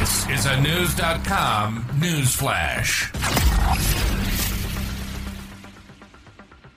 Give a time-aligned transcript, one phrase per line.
[0.00, 3.12] This is a News.com news flash.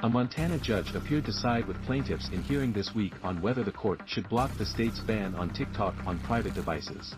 [0.02, 3.72] A Montana judge appeared to side with plaintiffs in hearing this week on whether the
[3.72, 7.16] court should block the state's ban on TikTok on private devices.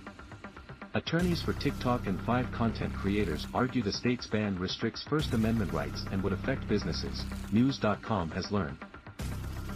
[0.94, 6.06] Attorneys for TikTok and five content creators argue the state's ban restricts First Amendment rights
[6.12, 8.78] and would affect businesses, News.com has learned.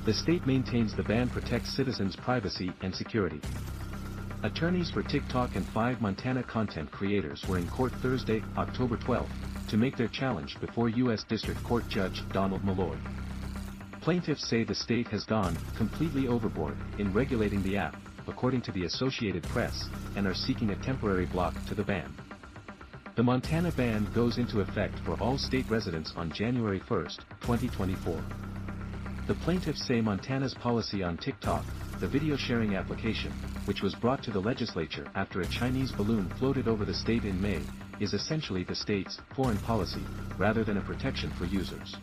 [0.05, 3.41] The state maintains the ban protects citizens' privacy and security.
[4.41, 9.29] Attorneys for TikTok and five Montana content creators were in court Thursday, October 12,
[9.67, 11.25] to make their challenge before U.S.
[11.25, 12.95] District Court Judge Donald Molloy.
[13.99, 17.97] Plaintiffs say the state has gone completely overboard in regulating the app,
[18.29, 22.09] according to the Associated Press, and are seeking a temporary block to the ban.
[23.17, 27.03] The Montana ban goes into effect for all state residents on January 1,
[27.41, 28.23] 2024.
[29.27, 31.65] The plaintiffs say Montana's policy on TikTok,
[31.99, 33.31] the video sharing application,
[33.65, 37.41] which was brought to the legislature after a Chinese balloon floated over the state in
[37.41, 37.61] May,
[37.99, 40.03] is essentially the state's foreign policy,
[40.37, 41.97] rather than a protection for users.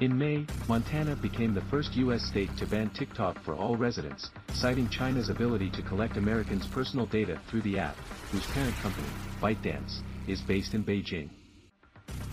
[0.00, 2.24] In May, Montana became the first U.S.
[2.24, 7.38] state to ban TikTok for all residents, citing China's ability to collect Americans' personal data
[7.48, 7.96] through the app,
[8.32, 9.06] whose parent company,
[9.40, 11.28] ByteDance, is based in Beijing.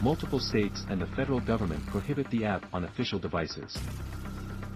[0.02, 3.78] Multiple states and the federal government prohibit the app on official devices.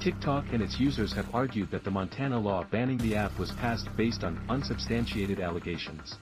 [0.05, 3.87] TikTok and its users have argued that the Montana law banning the app was passed
[3.97, 6.19] based on unsubstantiated allegations.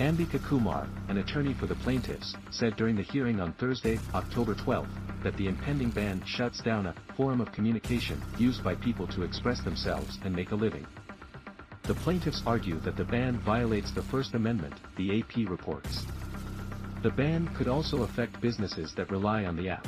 [0.00, 4.88] Ambika Kumar, an attorney for the plaintiffs, said during the hearing on Thursday, October 12,
[5.22, 9.60] that the impending ban shuts down a forum of communication used by people to express
[9.60, 10.84] themselves and make a living.
[11.84, 16.06] The plaintiffs argue that the ban violates the First Amendment, the AP reports.
[17.04, 19.86] The ban could also affect businesses that rely on the app.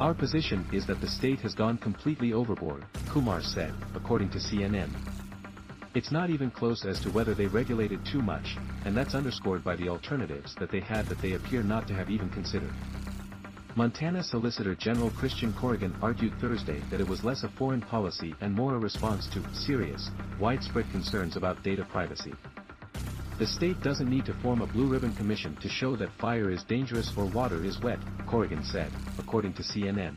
[0.00, 4.88] Our position is that the state has gone completely overboard, Kumar said, according to CNN.
[5.94, 8.56] It's not even close as to whether they regulated too much,
[8.86, 12.08] and that's underscored by the alternatives that they had that they appear not to have
[12.08, 12.72] even considered.
[13.76, 18.54] Montana Solicitor General Christian Corrigan argued Thursday that it was less a foreign policy and
[18.54, 22.32] more a response to serious, widespread concerns about data privacy.
[23.40, 26.62] The state doesn't need to form a blue ribbon commission to show that fire is
[26.64, 30.16] dangerous or water is wet, Corrigan said, according to CNN.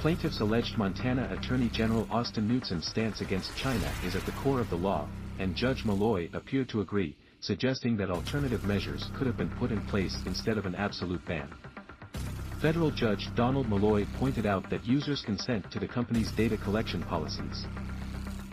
[0.00, 4.68] Plaintiffs alleged Montana Attorney General Austin Knudsen's stance against China is at the core of
[4.68, 5.08] the law,
[5.38, 9.80] and Judge Molloy appeared to agree, suggesting that alternative measures could have been put in
[9.86, 11.48] place instead of an absolute ban.
[12.60, 17.64] Federal Judge Donald Molloy pointed out that users consent to the company's data collection policies.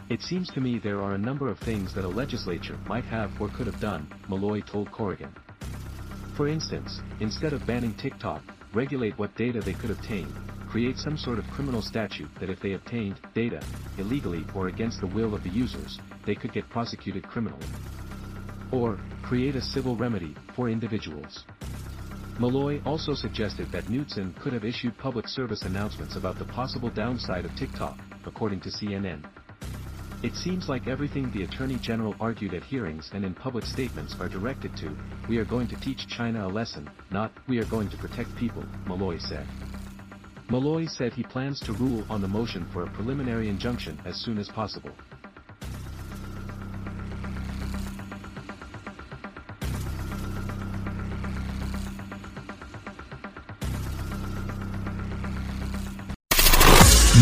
[0.09, 3.29] It seems to me there are a number of things that a legislature might have
[3.41, 5.35] or could have done, Molloy told Corrigan.
[6.38, 8.41] For instance, instead of banning TikTok,
[8.73, 10.34] regulate what data they could obtain,
[10.69, 13.62] create some sort of criminal statute that if they obtained data
[13.97, 17.67] illegally or against the will of the users, they could get prosecuted criminally.
[18.72, 21.44] Or, create a civil remedy for individuals.
[22.40, 27.44] Molloy also suggested that Knudsen could have issued public service announcements about the possible downside
[27.44, 29.25] of TikTok, according to CNN.
[30.23, 34.28] It seems like everything the Attorney General argued at hearings and in public statements are
[34.28, 34.97] directed to,
[35.29, 38.66] we are going to teach China a lesson, not, we are going to protect people,
[38.88, 39.47] Molloy said.
[40.50, 44.39] Molloy said he plans to rule on the motion for a preliminary injunction as soon
[44.39, 44.91] as possible.